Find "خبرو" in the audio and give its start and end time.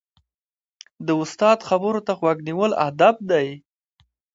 1.69-2.01